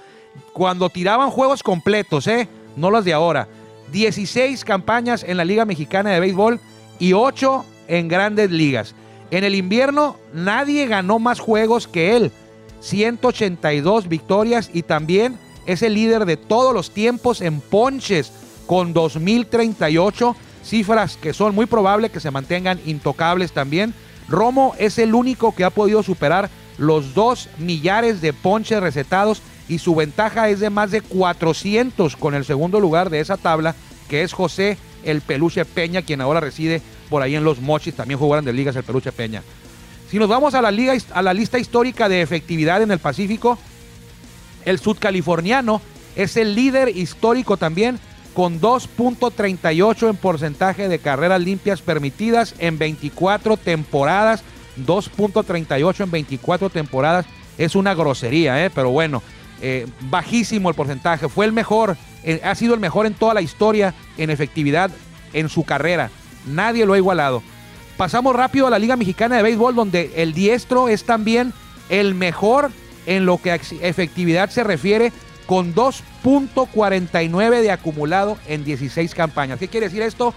[0.53, 2.47] cuando tiraban juegos completos, ¿eh?
[2.77, 3.49] no los de ahora.
[3.91, 6.62] 16 campañas en la Liga Mexicana de Béisbol
[6.99, 8.95] y 8 en grandes ligas.
[9.32, 12.32] En el invierno nadie ganó más juegos que él.
[12.80, 18.32] 182 victorias y también es el líder de todos los tiempos en ponches
[18.66, 23.94] con 2038, cifras que son muy probables que se mantengan intocables también.
[24.30, 29.80] Romo es el único que ha podido superar los 2 millares de ponches recetados y
[29.80, 33.76] su ventaja es de más de 400 con el segundo lugar de esa tabla,
[34.08, 38.20] que es José el Peluche Peña, quien ahora reside por ahí en Los Mochis, también
[38.20, 39.43] jugó de Ligas el Peluche Peña.
[40.10, 43.58] Si nos vamos a la, liga, a la lista histórica de efectividad en el Pacífico,
[44.63, 45.82] el sudcaliforniano
[46.15, 48.00] es el líder histórico también
[48.34, 54.43] con 2.38 en porcentaje de carreras limpias permitidas en 24 temporadas.
[54.86, 57.26] 2.38 en 24 temporadas
[57.58, 58.70] es una grosería, ¿eh?
[58.70, 59.24] pero bueno,
[59.62, 61.28] eh, bajísimo el porcentaje.
[61.30, 64.91] Fue el mejor, eh, ha sido el mejor en toda la historia en efectividad
[65.34, 66.12] en su carrera.
[66.47, 67.43] Nadie lo ha igualado.
[67.97, 71.53] Pasamos rápido a la Liga Mexicana de Béisbol, donde el diestro es también
[71.89, 72.71] el mejor
[73.05, 75.12] en lo que a efectividad se refiere,
[75.47, 79.57] con 2.49 de acumulado en 16 campañas.
[79.57, 80.33] ¿Qué quiere decir esto?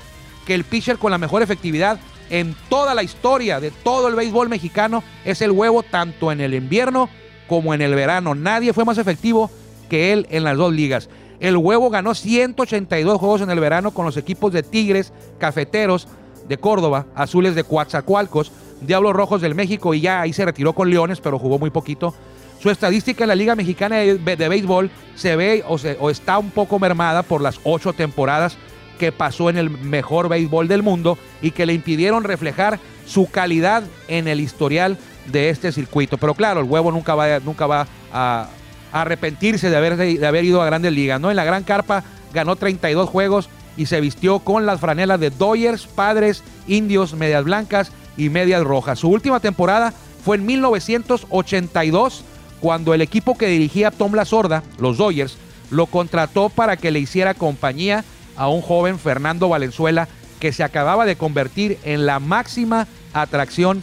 [0.46, 1.98] Que el pitcher con la mejor efectividad
[2.30, 6.54] en toda la historia de todo el béisbol mexicano es el huevo, tanto en el
[6.54, 7.10] invierno
[7.48, 8.36] como en el verano.
[8.36, 9.50] Nadie fue más efectivo
[9.90, 11.08] que él en las dos ligas.
[11.40, 16.06] El huevo ganó 182 juegos en el verano con los equipos de Tigres, Cafeteros
[16.46, 20.90] de Córdoba, Azules de Coatzacoalcos, Diablos Rojos del México y ya ahí se retiró con
[20.90, 22.14] Leones, pero jugó muy poquito.
[22.60, 26.78] Su estadística en la Liga Mexicana de, Béisbol se ve o, o está un poco
[26.78, 28.58] mermada por las ocho temporadas
[28.98, 33.82] que pasó en el mejor béisbol del mundo y que le impidieron reflejar su calidad
[34.08, 34.98] en el historial
[35.32, 36.18] de este circuito.
[36.18, 38.46] Pero claro, el huevo nunca va, nunca va a,
[38.92, 41.20] arrepentirse de haber, de haber ido a grandes ligas.
[41.20, 41.30] ¿no?
[41.30, 45.86] En la Gran Carpa ganó 32 juegos y se vistió con las franelas de Dodgers,
[45.86, 48.98] Padres, Indios, Medias Blancas y Medias Rojas.
[48.98, 49.92] Su última temporada
[50.24, 52.24] fue en 1982
[52.60, 55.38] cuando el equipo que dirigía Tom La Sorda, los Dodgers,
[55.70, 58.04] lo contrató para que le hiciera compañía
[58.36, 60.08] a un joven Fernando Valenzuela
[60.40, 63.82] que se acababa de convertir en la máxima atracción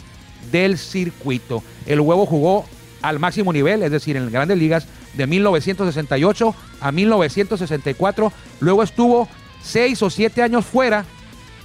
[0.52, 1.62] del circuito.
[1.86, 2.66] El huevo jugó
[3.02, 8.32] al máximo nivel, es decir, en grandes ligas, de 1968 a 1964.
[8.60, 9.28] Luego estuvo
[9.62, 11.04] seis o siete años fuera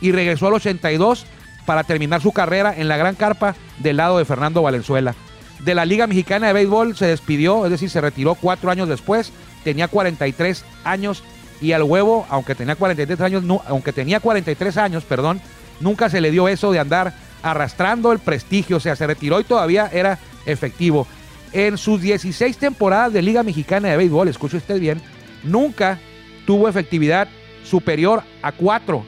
[0.02, 1.26] y regresó al 82
[1.66, 5.16] para terminar su carrera en la Gran Carpa del lado de Fernando Valenzuela.
[5.60, 9.32] De la Liga Mexicana de Béisbol se despidió, es decir, se retiró cuatro años después,
[9.64, 11.24] tenía 43 años
[11.62, 15.40] y al huevo, aunque tenía 43 años, aunque tenía 43 años, perdón,
[15.80, 19.46] nunca se le dio eso de andar arrastrando el prestigio, o sea, se retiró y
[19.46, 21.08] todavía era efectivo.
[21.54, 25.00] En sus 16 temporadas de Liga Mexicana de Béisbol, escuche usted bien,
[25.44, 26.00] nunca
[26.48, 27.28] tuvo efectividad
[27.64, 29.06] superior a 4.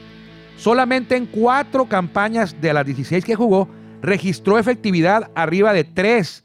[0.56, 3.68] Solamente en 4 campañas de las 16 que jugó,
[4.00, 6.44] registró efectividad arriba de 3.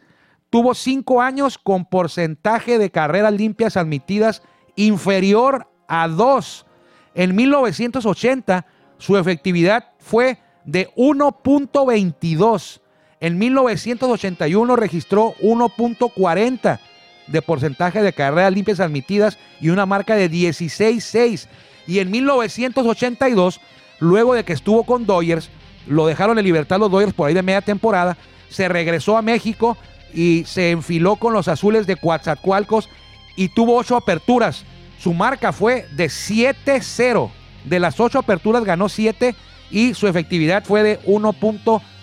[0.50, 4.42] Tuvo 5 años con porcentaje de carreras limpias admitidas
[4.76, 6.66] inferior a 2.
[7.14, 8.66] En 1980,
[8.98, 12.82] su efectividad fue de 1.22.
[13.22, 16.80] En 1981 registró 1.40
[17.28, 21.48] de porcentaje de carreras limpias admitidas y una marca de 16.6.
[21.86, 23.62] Y en 1982,
[24.00, 25.52] luego de que estuvo con Dodgers,
[25.88, 28.18] lo dejaron en libertad los Dodgers por ahí de media temporada,
[28.50, 29.78] se regresó a México
[30.14, 32.90] y se enfiló con los azules de Coatzacoalcos
[33.36, 34.66] y tuvo ocho aperturas.
[35.00, 37.30] Su marca fue de 7-0.
[37.66, 39.36] De las ocho aperturas ganó 7
[39.70, 41.00] y su efectividad fue de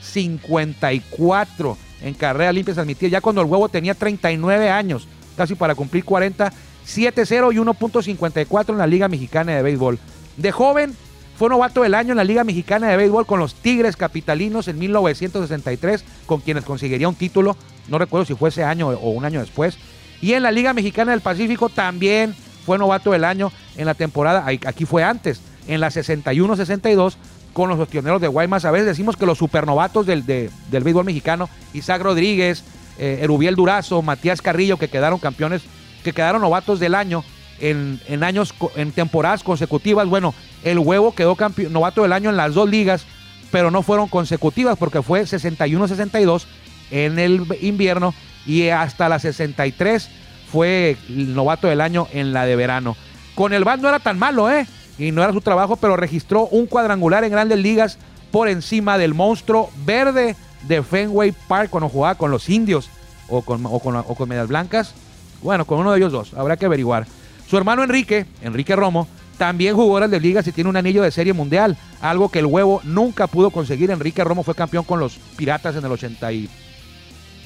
[0.03, 6.05] 1.54 en carreras limpias admitidas, ya cuando el huevo tenía 39 años, casi para cumplir
[6.05, 6.53] 40,
[6.87, 9.99] 7-0 y 1.54 en la Liga Mexicana de Béisbol.
[10.37, 10.95] De joven,
[11.37, 14.79] fue novato del año en la Liga Mexicana de Béisbol con los Tigres Capitalinos en
[14.79, 17.57] 1963, con quienes conseguiría un título,
[17.89, 19.77] no recuerdo si fue ese año o un año después.
[20.21, 22.35] Y en la Liga Mexicana del Pacífico también
[22.67, 27.15] fue novato del año en la temporada, aquí fue antes, en la 61-62,
[27.59, 28.65] con los pioneros de Guaymas.
[28.65, 32.63] A veces decimos que los supernovatos del, del béisbol mexicano, Isaac Rodríguez,
[32.99, 35.63] eh, Erubiel Durazo, Matías Carrillo, que quedaron campeones,
[36.05, 37.25] que quedaron novatos del año
[37.59, 40.07] en, años, en temporadas consecutivas.
[40.07, 41.37] Bueno, el huevo quedó
[41.71, 43.07] novato del año en las dos ligas,
[43.51, 46.45] pero no fueron consecutivas porque fue 61-62
[46.93, 48.15] en el invierno
[48.47, 50.09] y hasta la 63
[50.53, 52.97] fue el novato del año en la de verano.
[53.35, 54.65] Con el BAT no era tan malo, ¿eh?
[54.99, 57.99] Y no era su trabajo, pero registró un cuadrangular en grandes ligas
[58.31, 62.91] por encima del monstruo verde de Fenway Park cuando jugaba con los indios
[63.29, 64.95] o con, o con, o con Medias Blancas.
[65.43, 67.07] Bueno, con uno de ellos dos, habrá que averiguar.
[67.49, 69.07] Su hermano Enrique, Enrique Romo,
[69.39, 72.81] también jugó grandes ligas y tiene un anillo de serie mundial, algo que el huevo
[72.85, 73.91] nunca pudo conseguir.
[73.91, 76.49] Enrique Romo fue campeón con los Piratas en el 80 y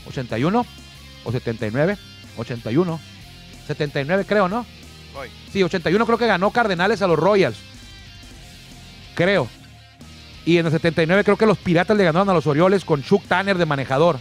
[0.09, 0.67] 81
[1.25, 1.99] o 79,
[2.39, 3.01] 81,
[3.67, 4.65] 79 creo, ¿no?
[5.53, 7.59] Sí, 81 creo que ganó Cardenales a los Royals.
[9.15, 9.49] Creo.
[10.45, 13.25] Y en el 79 creo que los Piratas le ganaron a los Orioles con Chuck
[13.27, 14.19] Tanner de manejador.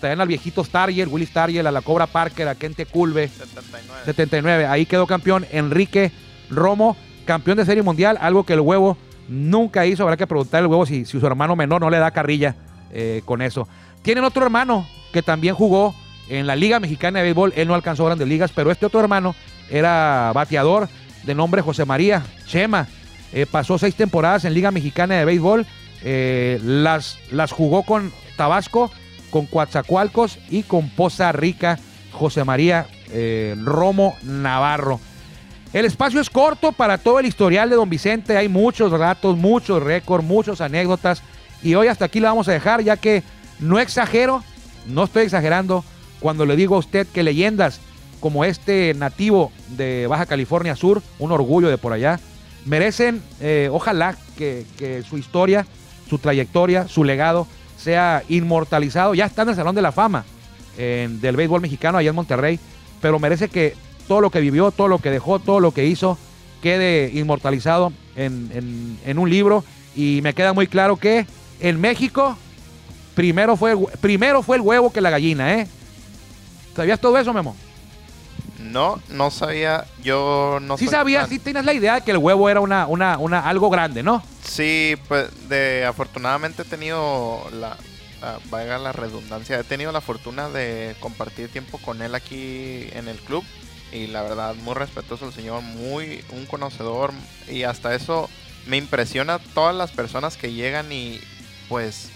[0.00, 3.28] Traían al viejito Starriel, Willie Starriel, a la Cobra Parker, a Kente Culve.
[3.28, 4.02] 79.
[4.06, 4.66] 79.
[4.66, 6.10] Ahí quedó campeón Enrique
[6.48, 8.96] Romo, campeón de serie mundial, algo que el huevo
[9.28, 10.04] nunca hizo.
[10.04, 12.56] Habrá que preguntarle al huevo si, si su hermano menor no le da carrilla
[12.92, 13.68] eh, con eso.
[14.02, 15.94] Tienen otro hermano que también jugó
[16.30, 17.52] en la Liga Mexicana de Béisbol.
[17.56, 19.34] Él no alcanzó grandes ligas, pero este otro hermano
[19.70, 20.88] era bateador
[21.24, 22.88] de nombre José María Chema.
[23.32, 25.66] Eh, pasó seis temporadas en Liga Mexicana de Béisbol.
[26.02, 28.90] Eh, las, las jugó con Tabasco,
[29.30, 31.78] con Coatzacoalcos y con Poza Rica.
[32.12, 35.00] José María eh, Romo Navarro.
[35.72, 38.36] El espacio es corto para todo el historial de Don Vicente.
[38.36, 41.22] Hay muchos datos, muchos récords, muchas anécdotas.
[41.62, 43.22] Y hoy hasta aquí la vamos a dejar, ya que
[43.60, 44.42] no exagero,
[44.86, 45.84] no estoy exagerando
[46.18, 47.80] cuando le digo a usted que leyendas
[48.20, 52.20] como este nativo de Baja California Sur, un orgullo de por allá,
[52.66, 54.64] merecen, eh, ojalá que,
[55.08, 55.66] su historia,
[56.08, 59.14] su trayectoria, su legado sea inmortalizado.
[59.14, 60.24] Ya está en el Salón de la Fama
[60.76, 62.58] del béisbol mexicano allá en Monterrey,
[63.02, 63.74] pero merece que
[64.08, 66.16] todo lo que vivió, todo lo que dejó, todo lo que hizo,
[66.62, 69.62] quede inmortalizado en, en- un libro.
[69.94, 71.26] Y me queda muy claro que
[71.60, 72.36] en México
[73.14, 75.66] primero fue, primero fue el huevo que la gallina, ¿eh?
[76.74, 77.54] ¿Sabías todo eso, Memo?
[78.60, 79.86] No, no sabía.
[80.02, 80.84] Yo no sí
[81.20, 84.02] tan- sí tenías la idea de que el huevo era una, una, una, algo grande,
[84.02, 84.22] ¿no?
[84.44, 87.76] Sí, pues de afortunadamente he tenido la,
[88.20, 93.08] la- valga la redundancia, he tenido la fortuna de compartir tiempo con él aquí en
[93.08, 93.44] el club
[93.92, 97.12] y la verdad muy respetuoso el señor, muy un conocedor
[97.48, 98.28] y hasta eso
[98.66, 101.18] me impresiona todas las personas que llegan y
[101.68, 102.10] pues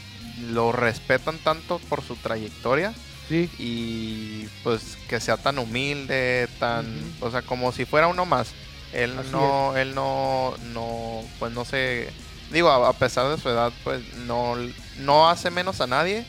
[0.51, 2.93] lo respetan tanto por su trayectoria
[3.29, 3.51] Sí.
[3.59, 6.87] y pues que sea tan humilde, tan,
[7.21, 8.53] o sea, como si fuera uno más.
[8.93, 12.09] Él Así no, él no, no, pues no sé,
[12.53, 14.55] digo, a, a pesar de su edad, pues no,
[15.01, 16.25] no hace menos a nadie.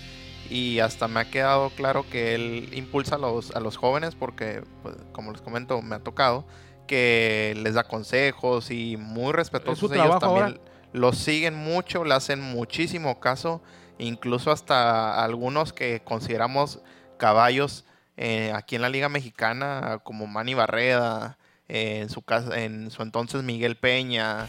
[0.49, 4.63] Y hasta me ha quedado claro que él impulsa a los, a los jóvenes porque,
[4.83, 6.45] pues, como les comento, me ha tocado
[6.85, 10.59] que les da consejos y muy respetuosos ellos también
[10.93, 13.61] los siguen mucho, le hacen muchísimo caso,
[13.99, 16.79] incluso hasta algunos que consideramos
[17.17, 17.85] caballos
[18.17, 23.01] eh, aquí en la Liga Mexicana, como Manny Barreda, eh, en su casa, en su
[23.03, 24.47] entonces Miguel Peña,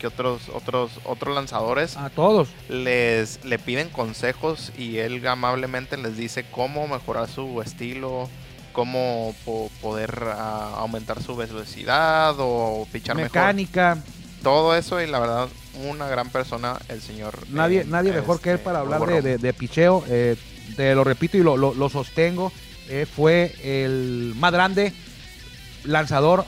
[0.00, 2.48] que otros, otros, otros lanzadores A todos.
[2.68, 8.28] les le piden consejos y él amablemente les dice cómo mejorar su estilo,
[8.72, 13.98] cómo po- poder ah, aumentar su velocidad o pichar mejor Mecánica.
[14.42, 15.48] todo eso y la verdad
[15.88, 19.22] una gran persona el señor Nadie, eh, nadie mejor que él este, para hablar de,
[19.22, 20.04] de- de picheo.
[20.08, 20.36] Eh,
[20.76, 22.52] te lo repito y lo, lo- lo sostengo.
[22.88, 24.92] eh, fue el más grande
[25.84, 26.44] lanzador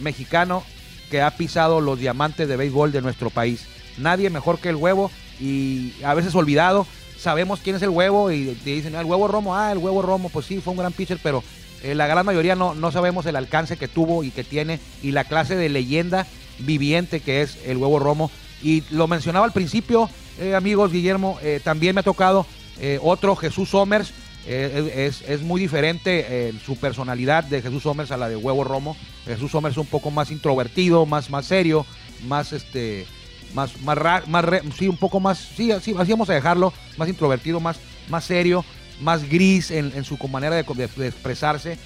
[0.00, 0.62] mexicano
[1.10, 3.66] que ha pisado los diamantes de béisbol de nuestro país.
[3.98, 6.86] Nadie mejor que el huevo y a veces olvidado.
[7.18, 10.02] Sabemos quién es el huevo y te dicen, "Ah, el huevo Romo, ah, el huevo
[10.02, 11.44] Romo, pues sí, fue un gran pitcher, pero
[11.82, 15.12] eh, la gran mayoría no, no sabemos el alcance que tuvo y que tiene y
[15.12, 16.26] la clase de leyenda
[16.58, 18.30] viviente que es el huevo Romo.
[18.62, 22.46] Y lo mencionaba al principio, eh, amigos, Guillermo, eh, también me ha tocado
[22.80, 24.12] eh, otro Jesús Somers.
[24.46, 28.96] es, es muy diferente su personalidad de Jesús Somers a la de Huevo Romo.
[29.24, 31.86] Jesús Somers es un poco más introvertido, más, más serio,
[32.26, 33.06] más este,
[33.54, 34.44] más, más, más
[34.76, 38.64] sí, un poco más, sí, así, así vamos a dejarlo, más introvertido, más, más serio,
[39.00, 41.78] más gris en, su manera de, de- expresarse,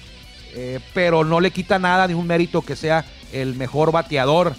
[0.95, 4.55] pero no le quita nada, ni un mérito que sea el mejor bateador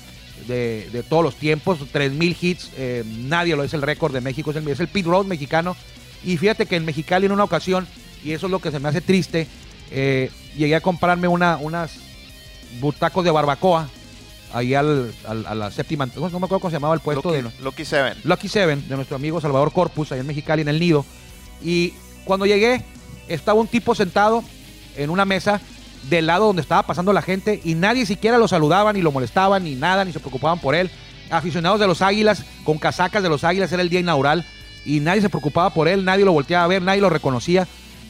[0.47, 4.51] de, de todos los tiempos, 3.000 hits, eh, nadie lo es el récord de México,
[4.51, 5.77] es el, es el Pete Rose mexicano,
[6.25, 7.87] y fíjate que en Mexicali en una ocasión,
[8.25, 9.47] y eso es lo que se me hace triste,
[9.91, 11.93] eh, llegué a comprarme una, unas
[12.81, 13.89] butacos de barbacoa,
[14.53, 17.43] ahí al, al- a la séptima, no me acuerdo cómo se llamaba el puesto de...
[17.43, 20.81] Lucky, Lucky Seven Lucky Seven de nuestro amigo Salvador Corpus, ahí en Mexicali, en el
[20.81, 21.05] nido.
[21.63, 21.93] Y
[22.25, 22.83] cuando llegué,
[23.29, 24.43] estaba un tipo sentado
[24.97, 25.61] en una mesa
[26.05, 29.65] del lado donde estaba pasando la gente y nadie siquiera lo saludaban, ni lo molestaban,
[29.65, 30.91] ni nada, ni se preocupaban por él.
[31.31, 34.45] Aficionados de los Águilas, con casacas de los Águilas, era el día inaugural.
[34.85, 37.67] y nadie se preocupaba por él, nadie lo volteaba a ver, nadie lo reconocía.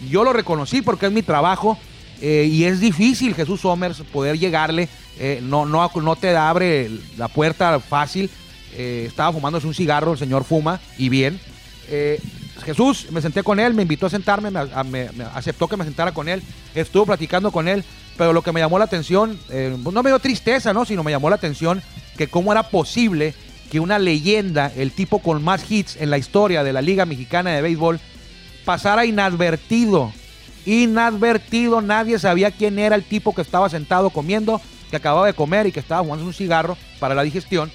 [0.08, 1.76] Yo lo reconocí porque es mi trabajo
[2.20, 4.88] eh, y es difícil, Jesús Somers, poder llegarle.
[5.18, 8.30] Eh, no, no, no te abre la puerta fácil.
[8.76, 11.40] Eh, estaba fumándose un cigarro, el señor fuma y bien.
[12.64, 16.28] Jesús, me senté con él, me invitó a sentarme, me, aceptó que me sentara con
[16.28, 16.42] él,
[16.74, 17.84] estuvo platicando con él,
[18.16, 20.84] pero lo que me llamó la atención, no me dio tristeza, ¿no?
[20.84, 21.82] sino me llamó la atención
[22.16, 23.34] que cómo era posible
[23.70, 27.50] que una leyenda, el tipo con más hits en la historia de la Liga Mexicana
[27.50, 28.00] de Béisbol,
[28.64, 30.12] pasara inadvertido.
[30.66, 35.66] Inadvertido, nadie sabía quién era el tipo que estaba sentado comiendo, que acababa de comer
[35.66, 37.70] y que estaba fumando un cigarro para la digestión.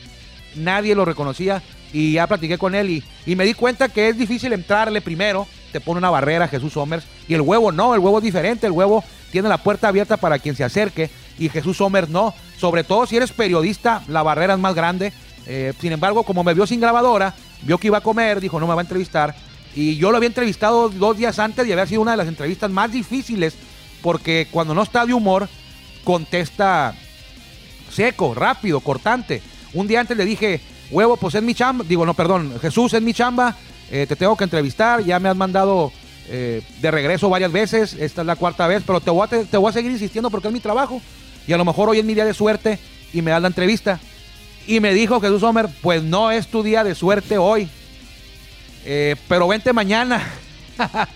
[0.56, 1.62] Nadie lo reconocía
[1.94, 5.48] y ya platiqué con él y, y me di cuenta que es difícil entrarle primero.
[5.72, 8.74] Te pone una barrera Jesús Somers y el huevo no, el huevo es diferente, el
[8.74, 12.34] huevo tiene la puerta abierta para quien se acerque y Jesús Somers no.
[12.58, 15.14] Sobre todo si eres periodista, la barrera es más grande
[15.46, 18.68] eh, sin embargo, como me vio sin grabadora, vio que iba a comer, dijo, no
[18.68, 19.36] me va a entrevistar.
[19.76, 22.70] Y yo lo había entrevistado dos días antes y había sido una de las entrevistas
[22.70, 23.56] más difíciles
[24.02, 25.48] porque cuando no está de humor,
[26.04, 26.94] contesta
[27.90, 29.42] seco, rápido, cortante.
[29.74, 31.86] Un día antes le dije, huevo, pues es mi chamba.
[31.88, 33.56] Digo, no, perdón, Jesús es mi chamba,
[33.91, 35.91] eh, te tengo que entrevistar, ya me has mandado
[36.30, 39.58] eh, de regreso varias veces, esta es la cuarta vez, pero te voy, a, te
[39.58, 41.02] voy a seguir insistiendo porque es mi trabajo.
[41.48, 42.80] Y a lo mejor hoy es mi día de suerte
[43.13, 44.00] y me das la entrevista.
[44.65, 47.67] Y me dijo Jesús Sommer, pues no es tu día de suerte hoy,
[48.86, 50.26] eh, pero vente mañana.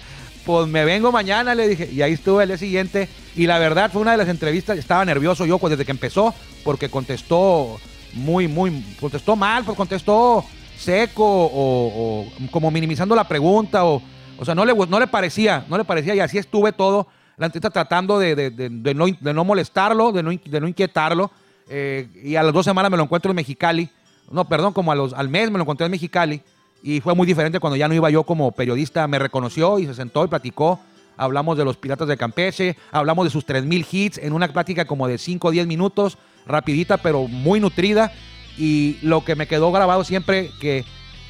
[0.46, 1.90] pues me vengo mañana, le dije.
[1.92, 3.08] Y ahí estuve el día siguiente.
[3.36, 6.34] Y la verdad fue una de las entrevistas, estaba nervioso yo pues, desde que empezó,
[6.64, 7.80] porque contestó
[8.18, 10.44] muy, muy, contestó mal, pues contestó
[10.78, 13.86] seco o, como minimizando la pregunta.
[13.86, 14.02] O,
[14.38, 16.16] o sea, no le, no le parecía, no le parecía.
[16.16, 20.32] Y así estuve todo la entrevista tratando de, de, no, de no molestarlo, de no,
[20.32, 21.32] de no inquietarlo.
[21.70, 23.90] Eh, y a las dos semanas me lo encuentro en Mexicali.
[24.32, 26.42] No, perdón, como a los, al mes me lo encontré en Mexicali.
[26.82, 29.08] Y fue muy diferente cuando ya no iba yo como periodista.
[29.08, 30.80] Me reconoció y se sentó y platicó.
[31.16, 35.08] Hablamos de los Piratas de Campeche, hablamos de sus 3.000 hits en una plática como
[35.08, 38.12] de 5 o 10 minutos, rapidita pero muy nutrida.
[38.58, 40.84] Y lo que me quedó grabado siempre, que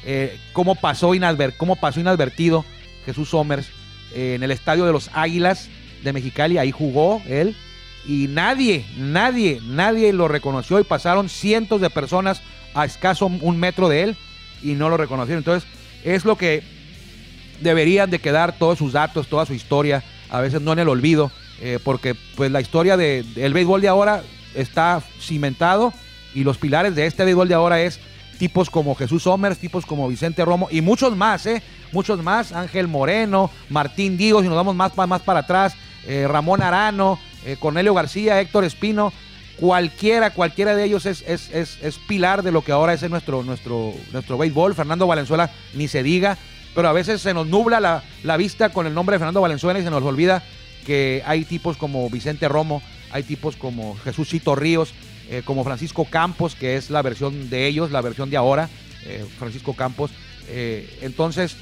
[0.04, 1.12] eh, cómo, pasó
[1.58, 2.64] cómo pasó inadvertido
[3.04, 3.68] Jesús Somers
[4.14, 5.68] eh, en el estadio de los Águilas
[6.02, 6.56] de Mexicali.
[6.56, 7.54] Ahí jugó él
[8.06, 12.40] y nadie, nadie, nadie lo reconoció y pasaron cientos de personas
[12.74, 14.16] a escaso un metro de él
[14.62, 15.40] y no lo reconocieron.
[15.40, 15.68] Entonces,
[16.04, 16.62] es lo que
[17.60, 21.30] deberían de quedar todos sus datos, toda su historia, a veces no en el olvido,
[21.60, 24.22] eh, porque pues la historia del de, béisbol de ahora
[24.60, 25.92] está cimentado
[26.34, 28.00] y los pilares de este béisbol de ahora es
[28.38, 31.62] tipos como Jesús Somers, tipos como Vicente Romo y muchos más, ¿eh?
[31.92, 35.74] Muchos más, Ángel Moreno, Martín Diego, si nos vamos más, más para atrás,
[36.06, 39.12] eh, Ramón Arano, eh, Cornelio García, Héctor Espino,
[39.58, 44.38] cualquiera, cualquiera de ellos es, es, pilar de lo que ahora es nuestro, nuestro, nuestro
[44.38, 44.74] béisbol.
[44.74, 46.38] Fernando Valenzuela ni se diga,
[46.74, 49.82] pero a veces se nos nubla la, vista con el nombre de Fernando Valenzuela y
[49.82, 50.42] se nos olvida
[50.86, 54.92] que hay tipos como Vicente Romo, hay tipos como Jesús Ríos,
[55.30, 58.68] eh, como Francisco Campos, que es la versión de ellos, la versión de ahora,
[59.04, 60.10] eh, Francisco Campos.
[61.02, 61.56] entonces,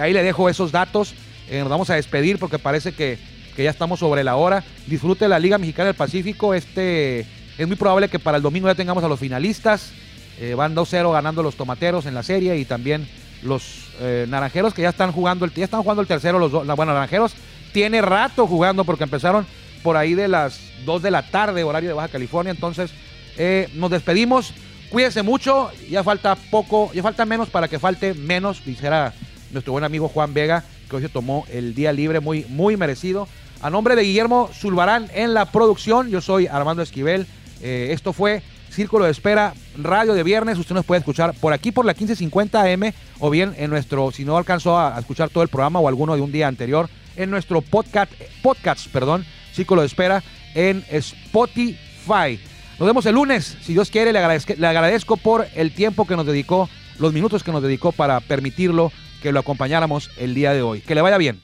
[0.00, 1.14] ahí le dejo esos datos.
[1.50, 3.18] nos vamos a despedir porque parece que
[3.54, 4.64] que ya estamos sobre la hora.
[4.86, 6.54] Disfrute la Liga Mexicana del Pacífico.
[6.54, 7.20] Este
[7.56, 9.92] es muy probable que para el domingo ya tengamos a los finalistas.
[10.40, 13.08] Eh, van 2-0 ganando los tomateros en la serie y también
[13.42, 16.66] los eh, naranjeros que ya están jugando el, ya están jugando el tercero los dos.
[16.66, 17.34] Bueno, naranjeros
[17.72, 19.46] tiene rato jugando porque empezaron
[19.84, 22.50] por ahí de las 2 de la tarde, horario de Baja California.
[22.50, 22.90] Entonces,
[23.36, 24.54] eh, nos despedimos.
[24.90, 25.70] Cuídense mucho.
[25.90, 29.12] Ya falta poco, ya falta menos para que falte menos, dijera
[29.52, 33.28] nuestro buen amigo Juan Vega, que hoy se tomó el día libre muy, muy merecido.
[33.60, 37.26] A nombre de Guillermo Zulbarán en la producción, yo soy Armando Esquivel.
[37.60, 40.58] Eh, esto fue Círculo de Espera, radio de viernes.
[40.58, 44.24] Usted nos puede escuchar por aquí por la 1550 AM o bien en nuestro, si
[44.24, 47.60] no alcanzó a escuchar todo el programa o alguno de un día anterior, en nuestro
[47.60, 48.10] podcast,
[48.42, 49.24] podcast perdón,
[49.54, 50.22] Círculo de Espera
[50.54, 52.38] en Spotify.
[52.78, 54.12] Nos vemos el lunes, si Dios quiere.
[54.12, 57.92] Le agradezco, le agradezco por el tiempo que nos dedicó, los minutos que nos dedicó
[57.92, 58.92] para permitirlo
[59.22, 60.80] que lo acompañáramos el día de hoy.
[60.80, 61.40] Que le vaya bien.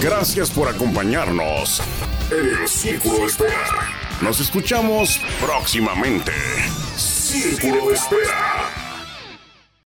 [0.00, 1.82] Gracias por acompañarnos
[2.30, 3.88] en el Círculo de Espera.
[4.20, 6.32] Nos escuchamos próximamente.
[6.96, 8.87] Círculo de Espera.